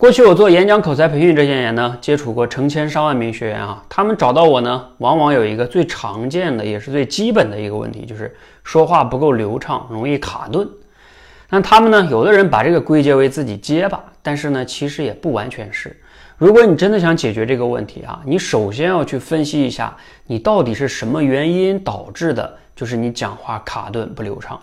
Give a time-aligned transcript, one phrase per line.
[0.00, 8.34] 过去我做演讲口才培训这些年呢，接触过成千上万名学员啊，他们找到我呢，往往有一个最常见的，也是最基本的一个问题，就是
[8.64, 10.66] 说话不够流畅，容易卡顿。
[11.50, 15.94] 那他们呢，有的人把这个归结为自己结巴，但是呢，其实也不完全是。
[16.38, 19.94] 如果你真的想解决这个问题啊，你首先要去分析一下，
[20.26, 24.58] 你到底是什么原因导致的，就是你讲话卡顿不流畅。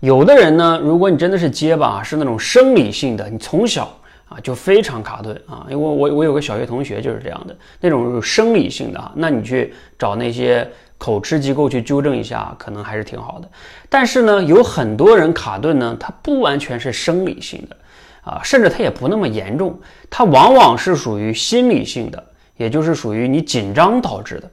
[0.00, 3.94] 有的人呢，如果你真的是结巴，是那种生理性的，你从小。
[4.30, 10.66] 啊，就非常卡顿啊，因为我我有个小学同学就是这样的，那种生理性的啊，那你去找那些
[10.98, 13.50] 口吃机构去纠正一下，可能还是挺好的。
[13.88, 17.76] 但是呢，有很多人卡顿呢，它不完全是生理性的
[18.22, 19.76] 啊，甚至它也不那么严重，
[20.08, 22.24] 它往往是属于心理性的，
[22.56, 24.48] 也就是属于你紧张导致的。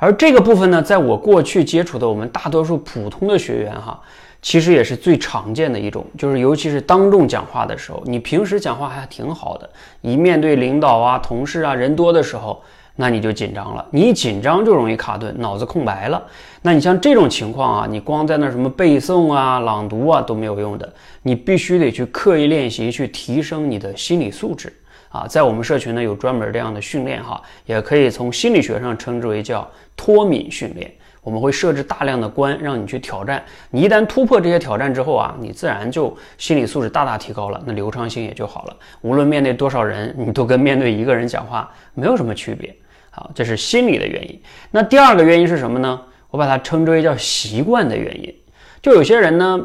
[0.00, 4.00] 而这个部分呢，在我过去接触的我们大多数普通的学员哈。
[4.42, 9.68] 其实也是最常见的一种，就是尤其是当众讲话的时候，你平时讲话还挺好的，
[10.00, 12.58] 一面对领导啊、同事啊、人多的时候，
[12.96, 13.84] 那你就紧张了。
[13.90, 16.22] 你一紧张就容易卡顿，脑子空白了。
[16.62, 20.90] 那你像这种情况啊，你光在那什么背诵啊、朗读啊都没有用的，
[21.22, 24.72] 你必须得去刻意练习，去提升你的心理素质
[25.10, 25.26] 啊。
[25.28, 30.90] 在我们社群呢，有专门这样的训练哈，也可以从心理学上称之为叫脱敏训练。
[31.22, 33.44] 我们会设置大量的关，让你去挑战。
[33.70, 38.76] 你一旦突破这些挑战之后啊，你自然就心理素质大大提高了，那流畅性也就好了。
[39.02, 42.74] 无论面对多少人，你都跟面对一个人讲话没有什么区别。
[43.10, 44.40] 好，这是心理的原因。
[44.70, 46.00] 那第二个原因是什么呢？
[46.30, 48.34] 我把它称之为叫习惯的原因。
[48.80, 49.60] 就有些人呢，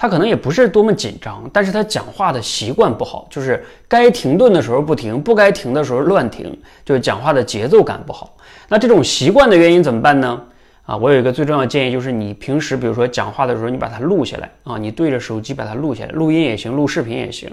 [0.00, 8.34] 他可能也不是多么紧张，但是他讲话的习惯不好，就是该停顿的时候不停，不该停的时候乱停，就是讲话的节奏感不好。
[8.66, 10.42] 那这种习惯的原因怎么办呢？
[10.86, 17.50] 啊，我有一个最重要的建议，就是你平时比如说讲话的时候，你把它录下来啊，你对着手机把它录下来，录音也行，录视频也行。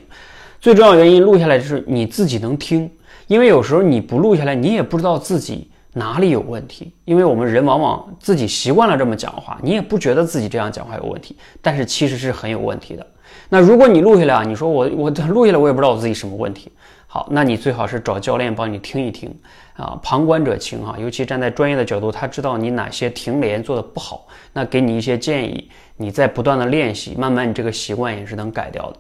[0.62, 2.90] 最重要原因，录下来就是你自己能听，
[3.28, 6.92] 因为有时候你不录下来，你也不知道自己哪里有问题。
[7.06, 13.06] 因为我们人往往自己习惯了这么讲话，你也不觉得自己这样讲话有问题，但是其实是很有问题的。
[13.50, 16.72] 那如果你录下来啊，你说我我录下来，我也不知道我自己什么问题。
[17.18, 19.36] 好，那你最好是找教练帮你听一听
[19.74, 28.98] 啊，旁观者清哈，尤其站在专业的角度，他知道你哪些停连做的不好，那给你一些建议，你在不断的练习，慢慢你这个习惯也是能改掉的。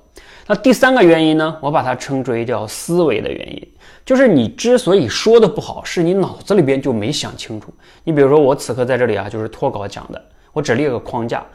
[0.47, 3.67] 那第三个原因呢，我把它称之为叫思维的原因，
[4.03, 7.72] 就是你之所以说的不好，是你脑子里边就没想清楚。
[8.03, 10.19] 你比如说我此刻在这里啊，就是脱稿讲的，
[10.53, 11.45] 我只列个框架。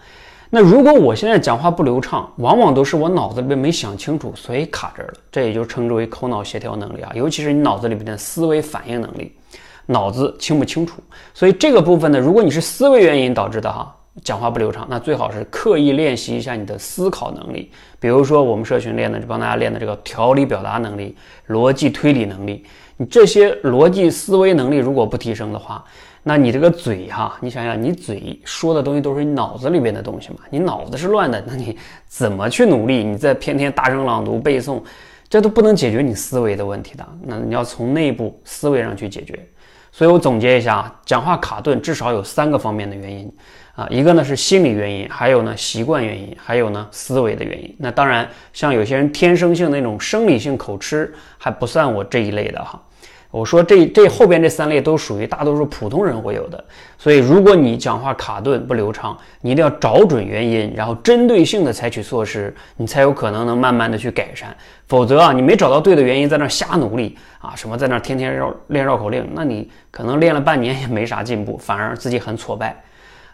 [0.54, 5.14] 那如果我现在讲话不流畅，往往都是我脑子里边没想清楚，所以卡这儿了。
[5.30, 9.32] 这也就称之为口脑协调能力啊，尤其是你脑子里边的思维反应能力，
[9.86, 11.00] 脑子清不清楚。
[11.32, 17.70] 所以这个部分呢，如果你是思维原因导致的哈，讲话不流畅，那最好是刻意练习一下你的思考能力。
[17.98, 21.16] 比如说我们社群练的，就帮大家练的这个条理表达能力、
[21.48, 22.62] 逻辑推理能力。
[22.98, 25.82] 你这些逻辑思维能力如果不提升的话，
[26.24, 30.36] 那你这个嘴哈，你想想，你嘴说的东西都是你脑子里边的东西嘛？
[30.50, 33.02] 你脑子是乱的，那你怎么去努力？
[33.02, 34.80] 你再天天大声朗读背诵，
[35.28, 37.04] 这都不能解决你思维的问题的。
[37.22, 39.36] 那你要从内部思维上去解决。
[39.90, 43.30] 所以我总结一下啊，讲话卡顿至少有三个方面的原因
[43.74, 47.74] 啊，一个呢是心理原因，还有呢习惯原因，还有呢思维的原因。
[47.78, 52.80] 那当然，像有些人天生性那种生理性口吃，还不算我这一类的哈。
[53.32, 56.62] 我说这这后边这三类都属于大多数普通人会有的，
[56.98, 64.54] 所以如果你讲话卡顿不流畅，你一定要找准原因，然后针对性的采取措施，你才有可能能慢慢的去改善。
[64.86, 72.76] 否则啊，你没找到对的原因，在那瞎努力啊，什么在那天天绕练绕口令，那你可能练了半年也没啥进步，反而自己很挫败。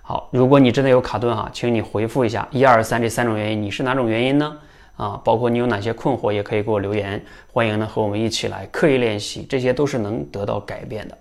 [0.03, 4.57] 好，如果你真的有卡顿哈，请你回复一下一二三这三种原因，你是哪种原因呢？
[4.99, 7.25] 啊，包括你有哪些困惑，也可以给我留言。
[7.53, 11.17] 欢迎呢和我们一起来刻意练习，这些都是能得到改变的。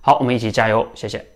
[0.00, 1.33] 好，我们一起加油，谢谢。